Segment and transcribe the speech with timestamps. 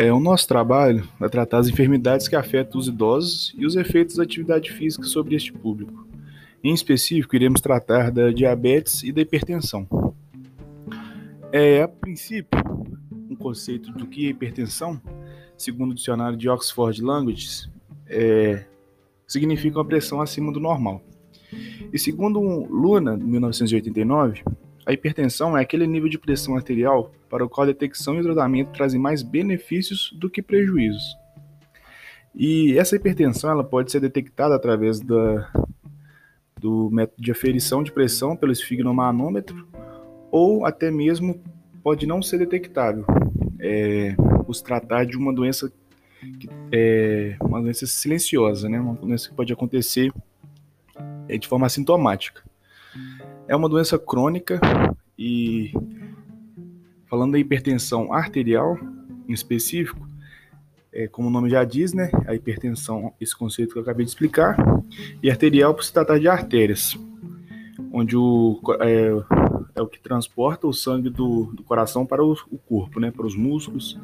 [0.00, 4.16] É, o nosso trabalho é tratar as enfermidades que afetam os idosos e os efeitos
[4.16, 6.08] da atividade física sobre este público.
[6.64, 9.86] Em específico, iremos tratar da diabetes e da hipertensão.
[11.52, 12.58] É, a princípio,
[13.28, 14.98] um conceito do que é hipertensão,
[15.54, 17.68] segundo o dicionário de Oxford Languages,
[18.06, 18.64] é,
[19.26, 21.02] significa uma pressão acima do normal.
[21.92, 24.44] E segundo Luna, 1989,
[24.90, 28.24] a hipertensão é aquele nível de pressão arterial para o qual a detecção e o
[28.24, 31.16] tratamento trazem mais benefícios do que prejuízos.
[32.34, 35.48] E essa hipertensão ela pode ser detectada através da,
[36.58, 39.68] do método de aferição de pressão pelo esfigmomanômetro
[40.28, 41.40] ou até mesmo
[41.84, 43.04] pode não ser detectável,
[43.60, 45.72] é, por se tratar de uma doença
[46.20, 48.78] que é uma doença silenciosa, né?
[48.80, 50.12] Uma doença que pode acontecer
[51.28, 52.42] é, de forma assintomática.
[53.50, 54.60] É uma doença crônica
[55.18, 55.72] e
[57.08, 58.78] falando da hipertensão arterial
[59.28, 60.06] em específico,
[60.92, 64.12] é, como o nome já diz, né, a hipertensão, esse conceito que eu acabei de
[64.12, 64.56] explicar,
[65.20, 66.96] e arterial por se tratar de artérias,
[67.92, 69.08] onde o, é,
[69.74, 73.26] é o que transporta o sangue do, do coração para o, o, corpo, né, para
[73.26, 73.98] os músculos,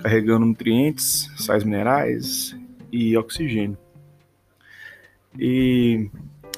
[0.00, 2.58] carregando nutrientes, sais minerais
[2.90, 3.78] e oxigênio.
[5.38, 6.10] E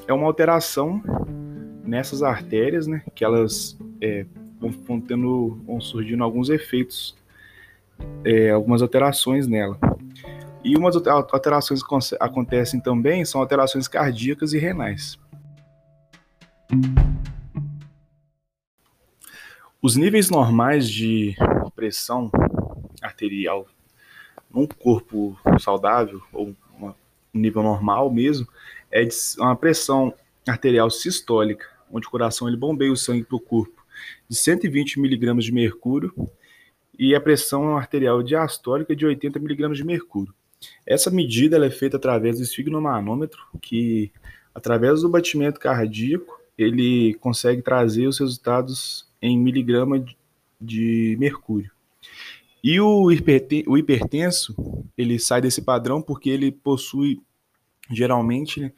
[0.07, 1.03] é uma alteração
[1.83, 4.25] nessas artérias, né, que elas é,
[4.59, 7.15] vão, tendo, vão surgindo alguns efeitos,
[8.23, 9.77] é, algumas alterações nela.
[10.63, 15.19] E umas alterações que acontecem também são alterações cardíacas e renais.
[19.81, 21.35] Os níveis normais de
[21.75, 22.29] pressão
[23.01, 23.65] arterial
[24.53, 26.93] num corpo saudável, ou um
[27.33, 28.47] nível normal mesmo,
[28.91, 29.07] é
[29.39, 30.13] uma pressão
[30.47, 33.83] arterial sistólica, onde o coração ele bombeia o sangue para o corpo,
[34.27, 36.13] de 120 miligramas de mercúrio,
[36.97, 40.33] e a pressão arterial diastólica de 80 miligramas de mercúrio.
[40.85, 44.11] Essa medida é feita através do esfigmomanômetro, que
[44.53, 50.03] através do batimento cardíaco ele consegue trazer os resultados em miligrama
[50.59, 51.71] de mercúrio.
[52.63, 54.55] E o, hipertenso,
[54.95, 57.19] ele sai desse padrão porque ele possui
[57.89, 58.71] geralmente né,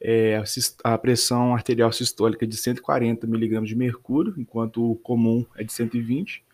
[0.00, 0.42] é,
[0.84, 6.44] a pressão arterial sistólica de 140 miligramas de mercúrio, enquanto o comum é de 120,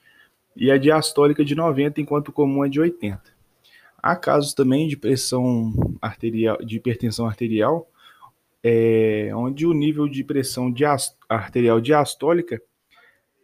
[0.56, 3.20] e a diastólica de 90, enquanto o comum é de 80.
[4.02, 7.88] Há casos também de pressão arterial, de hipertensão arterial,
[8.62, 10.72] é, onde o nível de pressão
[11.28, 12.60] arterial diastólica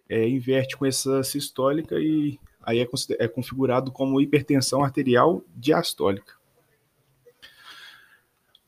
[0.08, 2.88] é, inverte com essa sistólica e aí é,
[3.18, 6.37] é configurado como hipertensão arterial diastólica.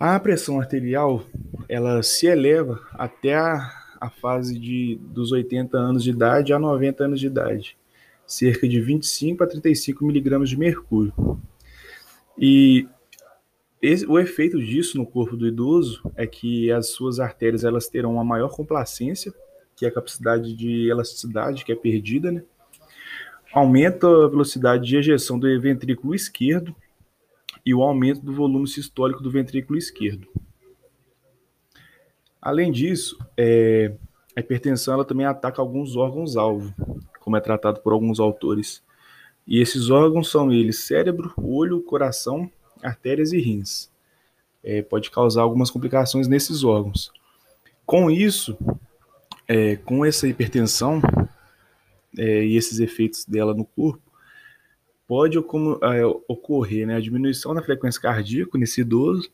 [0.00, 1.22] A pressão arterial
[1.68, 7.04] ela se eleva até a, a fase de, dos 80 anos de idade a 90
[7.04, 7.76] anos de idade,
[8.26, 11.12] cerca de 25 a 35 miligramas de mercúrio.
[12.38, 12.88] E
[13.82, 18.14] esse, o efeito disso no corpo do idoso é que as suas artérias elas terão
[18.14, 19.34] uma maior complacência,
[19.76, 22.42] que é a capacidade de elasticidade que é perdida, né?
[23.52, 26.74] Aumenta a velocidade de ejeção do ventrículo esquerdo
[27.64, 30.28] e o aumento do volume sistólico do ventrículo esquerdo.
[32.40, 33.94] Além disso, é,
[34.34, 36.74] a hipertensão ela também ataca alguns órgãos-alvo,
[37.20, 38.82] como é tratado por alguns autores.
[39.46, 42.50] E esses órgãos são eles cérebro, olho, coração,
[42.82, 43.90] artérias e rins.
[44.62, 47.12] É, pode causar algumas complicações nesses órgãos.
[47.84, 48.56] Com isso,
[49.48, 51.02] é, com essa hipertensão
[52.16, 54.09] é, e esses efeitos dela no corpo,
[55.10, 55.42] pode é,
[56.28, 59.28] ocorrer né, a diminuição da frequência cardíaca nesse idoso,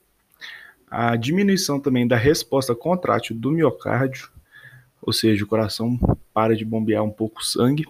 [0.91, 4.31] a diminuição também da resposta contrátil do miocárdio,
[5.03, 5.99] ou seja, o coração
[6.33, 7.87] para de bombear um pouco sangue,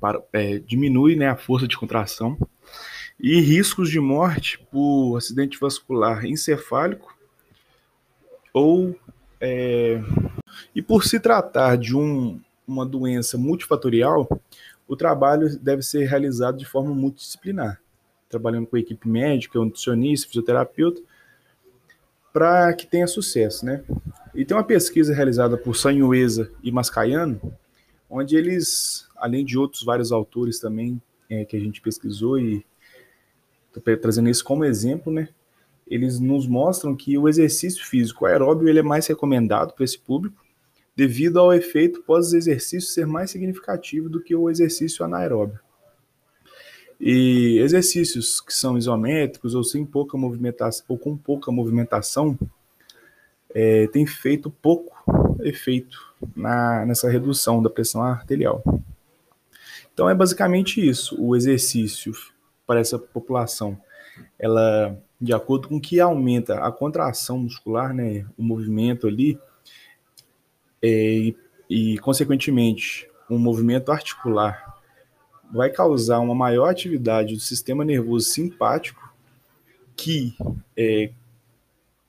[0.00, 2.38] para, é, diminui né, a força de contração,
[3.18, 7.12] e riscos de morte por acidente vascular encefálico
[8.52, 8.96] ou
[9.40, 10.00] é,
[10.72, 14.28] e por se tratar de um, uma doença multifatorial,
[14.86, 17.80] o trabalho deve ser realizado de forma multidisciplinar,
[18.28, 21.00] trabalhando com a equipe médica, nutricionista, fisioterapeuta,
[22.32, 23.84] para que tenha sucesso, né?
[24.34, 27.40] E tem uma pesquisa realizada por Sanhuesa e Mascaiano,
[28.10, 31.00] onde eles, além de outros vários autores também
[31.30, 32.64] é, que a gente pesquisou e
[33.72, 35.28] tô trazendo isso como exemplo, né?
[35.86, 40.43] Eles nos mostram que o exercício físico aeróbio ele é mais recomendado para esse público,
[40.96, 45.58] devido ao efeito pós-exercício ser mais significativo do que o exercício anaeróbio.
[47.00, 52.38] E exercícios que são isométricos ou sem pouca movimentação ou com pouca movimentação
[53.54, 54.94] é, tem feito pouco
[55.40, 55.98] efeito
[56.34, 58.62] na, nessa redução da pressão arterial.
[59.92, 61.16] Então é basicamente isso.
[61.20, 62.12] O exercício
[62.66, 63.78] para essa população,
[64.38, 69.38] ela, de acordo com que aumenta a contração muscular, né, o movimento ali,
[70.84, 71.34] e,
[71.68, 74.74] e, consequentemente, um movimento articular
[75.50, 79.14] vai causar uma maior atividade do sistema nervoso simpático,
[79.96, 80.36] que,
[80.76, 81.10] é,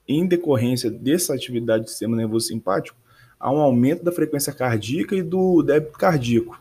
[0.08, 2.98] em decorrência dessa atividade do sistema nervoso simpático,
[3.40, 6.60] há um aumento da frequência cardíaca e do débito cardíaco.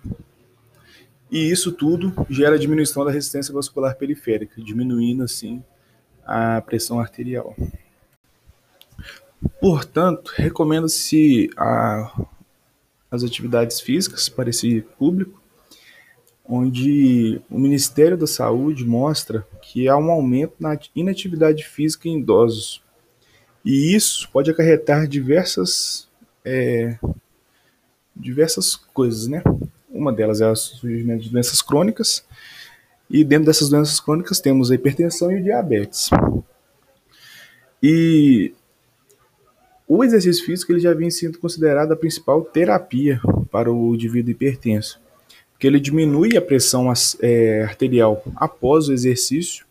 [1.31, 5.65] E isso tudo gera diminuição da resistência vascular periférica, diminuindo assim
[6.25, 7.57] a pressão arterial.
[9.61, 11.51] Portanto, recomenda-se
[13.11, 15.41] as atividades físicas para esse público,
[16.45, 22.83] onde o Ministério da Saúde mostra que há um aumento na inatividade física em idosos.
[23.65, 26.07] E isso pode acarretar diversas,
[26.45, 26.99] é,
[28.15, 29.43] diversas coisas, né?
[29.89, 32.27] Uma delas é o surgimento de doenças crônicas,
[33.09, 36.11] e dentro dessas doenças crônicas temos a hipertensão e o diabetes.
[37.83, 38.53] E
[39.87, 43.21] o exercício físico ele já vem sendo considerado a principal terapia
[43.51, 45.01] para o indivíduo hipertenso,
[45.53, 49.67] porque ele diminui a pressão é, arterial após o exercício.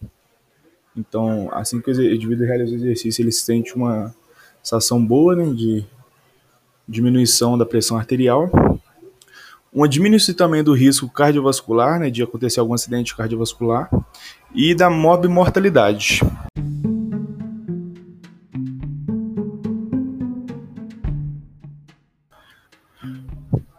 [0.95, 4.13] Então, assim que o indivíduo realiza o exercício, ele sente uma
[4.61, 5.83] sensação boa né, de
[6.87, 8.51] diminuição da pressão arterial
[9.73, 13.89] uma diminuição também do risco cardiovascular, né, de acontecer algum acidente cardiovascular,
[14.53, 16.21] e da morbimortalidade.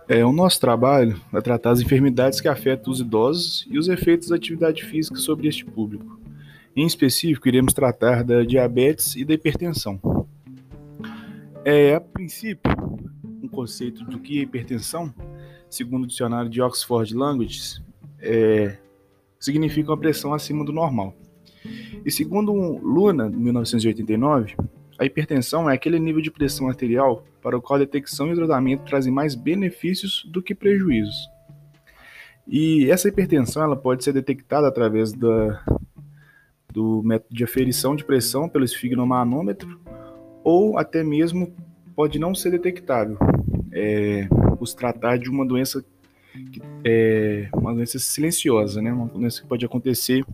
[0.07, 4.29] É, o nosso trabalho é tratar as enfermidades que afetam os idosos e os efeitos
[4.29, 6.21] da atividade física sobre este público.
[6.77, 9.99] Em específico, iremos tratar da diabetes e da hipertensão.
[11.65, 12.71] É, a princípio,
[13.43, 15.15] um conceito do que é hipertensão
[15.71, 17.83] segundo o dicionário de Oxford Languages,
[18.21, 18.77] é,
[19.41, 21.15] significa uma pressão acima do normal.
[22.05, 24.55] E segundo Luna, 1989,
[24.99, 28.37] a hipertensão é aquele nível de pressão arterial para o qual a detecção e o
[28.37, 31.29] tratamento trazem mais benefícios do que prejuízos.
[32.47, 35.65] E essa hipertensão ela pode ser detectada através da,
[36.73, 39.81] do método de aferição de pressão pelo esfigmomanômetro
[40.43, 41.55] ou até mesmo
[41.97, 43.17] pode não ser detectável,
[43.73, 44.29] é,
[44.61, 45.85] os tratar de uma doença
[46.53, 48.93] que é uma doença silenciosa, né?
[48.93, 50.25] Uma doença que pode acontecer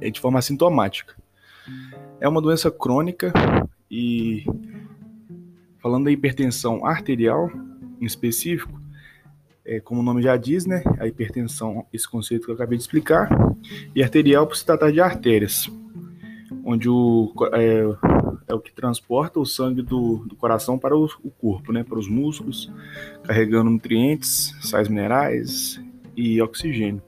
[0.00, 1.16] é, de forma assintomática.
[2.20, 3.32] É uma doença crônica
[3.90, 4.44] e
[5.80, 7.50] falando da hipertensão arterial
[8.00, 8.80] em específico,
[9.64, 10.82] é, como o nome já diz, né?
[10.98, 13.28] A hipertensão, esse conceito que eu acabei de explicar,
[13.94, 15.70] e arterial por se tratar de artérias,
[16.64, 17.82] onde o, é,
[18.46, 21.98] é o que transporta o sangue do, do coração para o, o, corpo, né, para
[21.98, 22.70] os músculos,
[23.22, 25.80] carregando nutrientes, sais minerais
[26.16, 27.02] e oxigênio.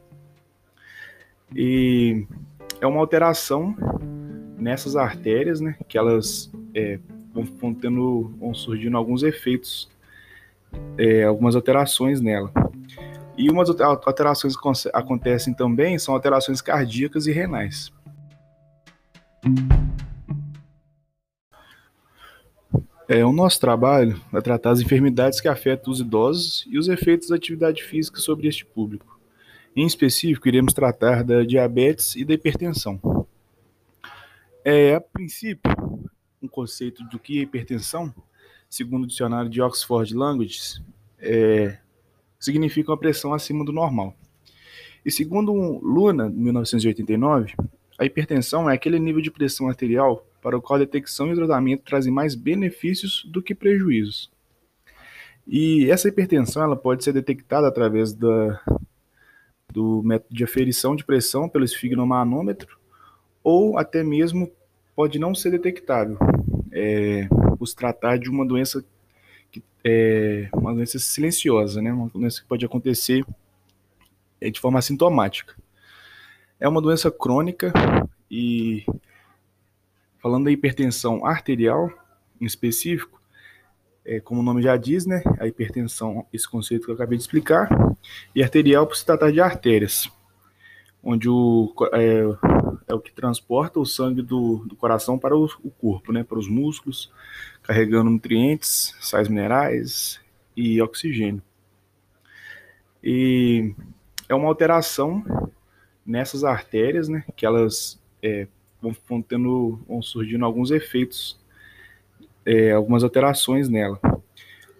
[1.54, 2.26] E
[2.80, 3.74] é uma alteração
[4.58, 6.98] nessas artérias, né, que elas é,
[7.32, 9.88] vão, tendo, vão surgindo alguns efeitos,
[10.98, 12.50] é, algumas alterações nela.
[13.36, 17.92] E umas alterações que acontecem também são alterações cardíacas e renais.
[23.08, 27.28] É, o nosso trabalho é tratar as enfermidades que afetam os idosos e os efeitos
[27.28, 29.20] da atividade física sobre este público.
[29.76, 32.98] Em específico, iremos tratar da diabetes e da hipertensão.
[34.68, 35.62] É, a princípio,
[36.42, 38.12] um conceito do que é hipertensão,
[38.68, 40.82] segundo o dicionário de Oxford Languages,
[41.20, 41.78] é,
[42.36, 44.16] significa uma pressão acima do normal.
[45.04, 47.54] E segundo Luna, 1989,
[47.96, 51.36] a hipertensão é aquele nível de pressão arterial para o qual a detecção e o
[51.36, 54.32] tratamento trazem mais benefícios do que prejuízos.
[55.46, 58.60] E essa hipertensão ela pode ser detectada através da,
[59.72, 62.76] do método de aferição de pressão pelo esfigmomanômetro
[63.44, 64.50] ou até mesmo
[64.96, 66.18] pode não ser detectável,
[66.72, 68.82] é, por se tratar de uma doença
[69.52, 71.92] que é uma doença silenciosa, né?
[71.92, 73.24] Uma doença que pode acontecer
[74.40, 75.54] é, de forma assintomática.
[76.58, 77.72] É uma doença crônica
[78.30, 78.84] e
[80.18, 81.90] falando da hipertensão arterial
[82.40, 83.20] em específico,
[84.04, 87.24] é, como o nome já diz, né, a hipertensão, esse conceito que eu acabei de
[87.24, 87.68] explicar,
[88.34, 90.10] e arterial por se tratar de artérias,
[91.02, 92.22] onde o, é,
[92.88, 96.38] é o que transporta o sangue do, do coração para o, o, corpo, né, para
[96.38, 97.10] os músculos,
[97.62, 100.20] carregando nutrientes, sais minerais
[100.56, 101.42] e oxigênio.
[103.02, 103.74] E
[104.28, 105.24] é uma alteração
[106.04, 108.46] nessas artérias, né, que elas é,
[108.80, 111.38] vão, tendo, vão surgindo alguns efeitos,
[112.44, 114.00] é, algumas alterações nela.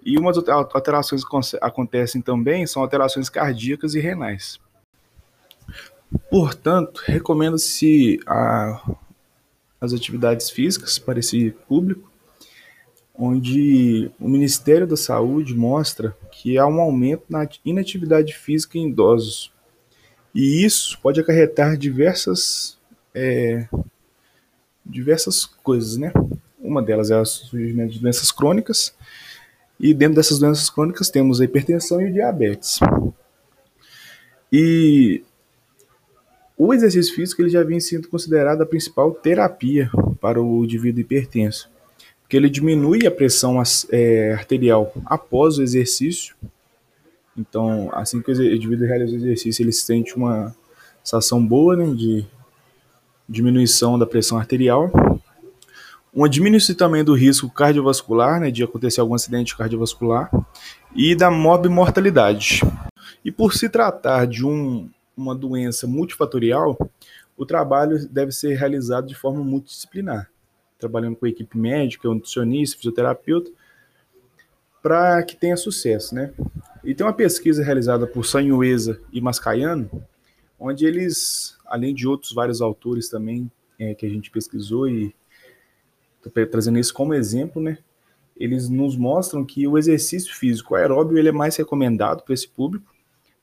[0.05, 4.61] E umas alterações que acontecem também são alterações cardíacas e renais.
[6.31, 8.21] Portanto, recomenda-se
[9.81, 12.11] as atividades físicas para esse público,
[13.15, 19.53] onde o Ministério da Saúde mostra que há um aumento na inatividade física em idosos.
[20.35, 22.79] E isso pode acarretar diversas,
[23.15, 23.67] é,
[24.85, 26.13] diversas coisas, né?
[26.61, 28.95] Uma delas é o surgimento de doenças crônicas,
[29.81, 32.79] e dentro dessas doenças crônicas temos a hipertensão e o diabetes.
[34.53, 35.23] E
[36.57, 41.71] o exercício físico ele já vem sendo considerado a principal terapia para o indivíduo hipertenso,
[42.23, 46.35] porque ele diminui a pressão é, arterial após o exercício.
[47.37, 50.55] Então, assim que o indivíduo realiza o exercício, ele sente uma
[51.05, 52.25] sensação boa né, de
[53.29, 54.91] diminuição da pressão arterial
[56.17, 60.31] uma diminuição também do risco cardiovascular, né, de acontecer algum acidente cardiovascular,
[60.95, 62.63] e da morbimortalidade.
[63.23, 66.77] E por se tratar de um, uma doença multifatorial,
[67.37, 70.31] o trabalho deve ser realizado de forma multidisciplinar,
[70.79, 73.51] trabalhando com a equipe médica, nutricionista, fisioterapeuta,
[74.83, 76.33] para que tenha sucesso, né?
[76.85, 79.91] E tem uma pesquisa realizada por Sanhuesa e Mascaiano,
[80.59, 85.15] onde eles, além de outros vários autores também é, que a gente pesquisou e
[86.51, 87.79] trazendo isso como exemplo, né?
[88.37, 92.95] Eles nos mostram que o exercício físico aeróbio ele é mais recomendado para esse público,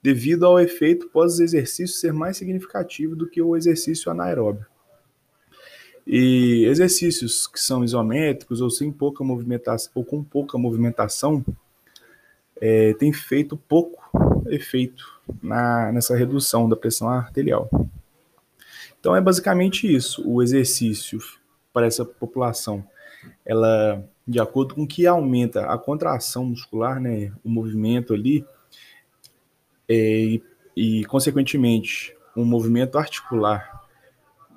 [0.04, 4.66] devido ao efeito pós-exercício ser mais significativo do que o exercício anaeróbio.
[6.06, 11.44] E exercícios que são isométricos ou sem pouca movimentação ou com pouca movimentação
[12.60, 14.04] é, feito pouco
[14.48, 15.06] efeito
[15.42, 17.70] na, nessa redução da pressão arterial.
[19.00, 20.22] Então é basicamente isso.
[20.30, 21.20] O exercício
[21.72, 22.86] para essa população,
[23.46, 28.46] ela, de acordo com que aumenta a contração muscular, né, o movimento ali,
[29.94, 30.42] e,
[30.76, 33.82] e, consequentemente, um movimento articular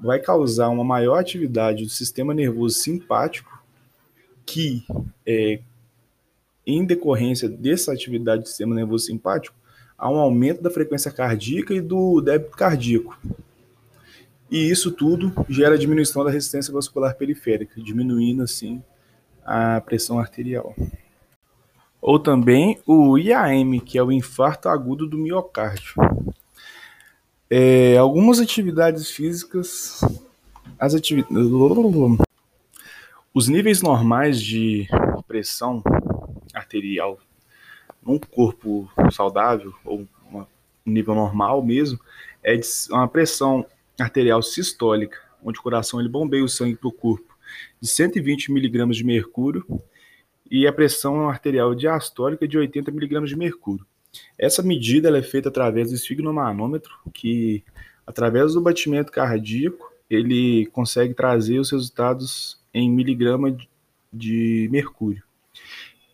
[0.00, 3.62] vai causar uma maior atividade do sistema nervoso simpático,
[4.44, 4.84] que,
[5.26, 5.60] é,
[6.66, 9.56] em decorrência dessa atividade do sistema nervoso simpático,
[9.96, 13.18] há um aumento da frequência cardíaca e do débito cardíaco.
[14.50, 18.82] E isso tudo gera diminuição da resistência vascular periférica, diminuindo assim
[19.44, 20.74] a pressão arterial.
[22.00, 25.94] Ou também o IAM, que é o infarto agudo do miocárdio.
[27.48, 30.00] É, algumas atividades físicas,
[30.78, 31.36] as atividades,
[33.32, 34.88] os níveis normais de
[35.28, 35.82] pressão
[36.54, 37.18] arterial
[38.02, 40.46] num corpo saudável ou um
[40.84, 41.98] nível normal mesmo
[42.42, 42.58] é
[42.90, 43.66] uma pressão
[43.98, 47.36] arterial sistólica, onde o coração ele bombeia o sangue para o corpo,
[47.80, 49.66] de 120 mg de mercúrio,
[50.50, 53.86] e a pressão arterial diastólica de 80 mg de mercúrio.
[54.38, 57.64] Essa medida é feita através do esfigmomanômetro, que
[58.06, 63.56] através do batimento cardíaco ele consegue trazer os resultados em miligrama
[64.12, 65.22] de mercúrio.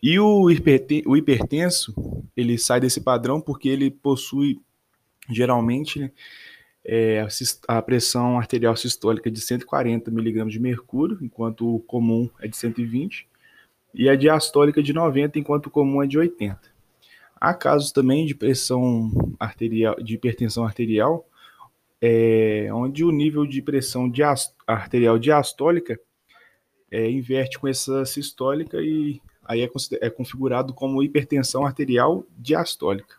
[0.01, 1.93] E o, hipertenso,
[2.35, 4.59] ele sai desse padrão porque ele possui
[5.29, 6.11] geralmente
[6.83, 7.25] é,
[7.67, 13.27] a pressão arterial sistólica de 140 mg de mercúrio, enquanto o comum é de 120,
[13.93, 16.59] e a diastólica de 90, enquanto comum é de 80.
[17.39, 21.27] Há casos também de pressão arterial, de hipertensão arterial,
[22.01, 24.11] é, onde o nível de pressão
[24.67, 25.99] arterial diastólica
[26.91, 29.69] é, inverte com essa sistólica e aí é,
[30.01, 33.15] é configurado como hipertensão arterial diastólica.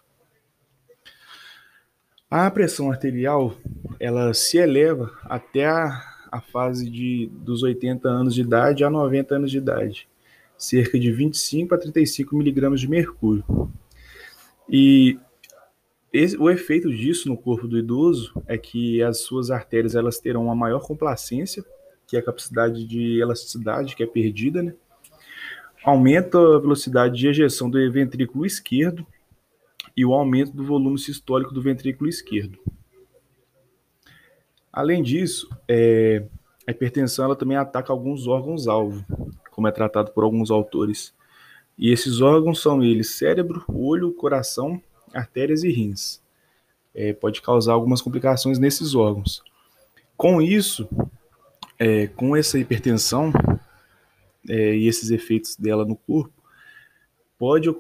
[2.31, 3.55] A pressão arterial
[4.01, 9.35] ela se eleva até a, a fase de, dos 80 anos de idade a 90
[9.37, 10.09] anos de idade,
[10.57, 13.45] cerca de 25 a 35 miligramas de mercúrio.
[14.69, 15.19] E
[16.13, 20.45] esse, o efeito disso no corpo do idoso é que as suas artérias elas terão
[20.45, 21.65] uma maior complacência,
[22.07, 24.75] que é a capacidade de elasticidade que é perdida, né?
[25.85, 29.07] Aumenta a velocidade de ejeção do ventrículo esquerdo
[29.97, 32.59] e o aumento do volume sistólico do ventrículo esquerdo.
[34.73, 36.25] Além disso, é,
[36.67, 39.05] a hipertensão ela também ataca alguns órgãos-alvo,
[39.55, 41.15] como é tratado por alguns autores.
[41.79, 44.81] E esses órgãos são eles cérebro, olho, coração,
[45.13, 46.21] artérias e rins.
[46.95, 49.43] É, pode causar algumas complicações nesses órgãos.
[50.17, 50.89] Com isso,
[51.79, 53.33] é, com essa hipertensão
[54.49, 56.33] é, e esses efeitos dela no corpo,
[57.39, 57.73] pode é,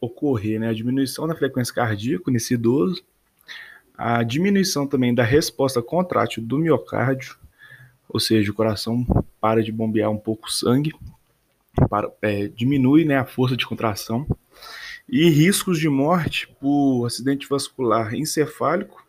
[0.00, 3.02] ocorrer né, a diminuição da frequência cardíaca nesse idoso,
[3.96, 7.38] a diminuição também da resposta contrátil do miocárdio,
[8.08, 9.06] ou seja, o coração
[9.46, 10.92] para de bombear um pouco o sangue,
[11.88, 14.26] para, é, diminui né, a força de contração.
[15.08, 19.06] E riscos de morte por acidente vascular encefálico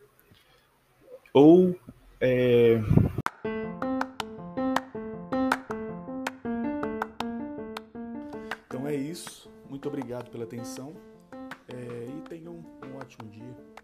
[1.33, 1.75] ou.
[2.21, 2.79] É...
[8.67, 9.49] Então é isso.
[9.67, 10.93] Muito obrigado pela atenção
[11.67, 13.76] é, e tenham um, um ótimo dia.